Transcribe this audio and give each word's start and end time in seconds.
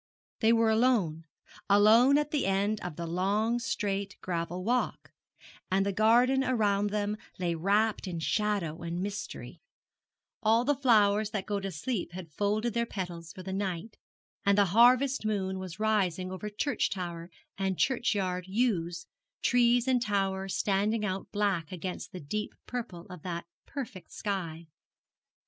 They 0.39 0.51
were 0.51 0.71
alone 0.71 1.25
alone 1.69 2.17
at 2.17 2.31
the 2.31 2.47
end 2.47 2.81
of 2.81 2.95
the 2.95 3.05
long, 3.05 3.59
straight 3.59 4.17
gravel 4.19 4.63
walk 4.63 5.11
and 5.69 5.85
the 5.85 5.91
garden 5.93 6.43
around 6.43 6.89
them 6.89 7.17
lay 7.37 7.53
wrapped 7.53 8.07
in 8.07 8.17
shadow 8.19 8.81
and 8.81 8.99
mystery; 9.03 9.61
all 10.41 10.65
the 10.65 10.73
flowers 10.73 11.29
that 11.29 11.45
go 11.45 11.59
to 11.59 11.71
sleep 11.71 12.13
had 12.13 12.31
folded 12.31 12.73
their 12.73 12.87
petals 12.87 13.31
for 13.31 13.43
the 13.43 13.53
night, 13.53 13.97
and 14.43 14.57
the 14.57 14.65
harvest 14.73 15.23
moon 15.23 15.59
was 15.59 15.79
rising 15.79 16.31
over 16.31 16.49
church 16.49 16.89
tower 16.89 17.29
and 17.55 17.77
churchyard 17.77 18.47
yews, 18.47 19.05
trees 19.43 19.87
and 19.87 20.01
tower 20.01 20.47
standing 20.47 21.05
out 21.05 21.31
black 21.31 21.71
against 21.71 22.11
the 22.11 22.19
deep 22.19 22.55
purple 22.65 23.05
of 23.11 23.21
that 23.21 23.45
perfect 23.67 24.11
sky. 24.11 24.65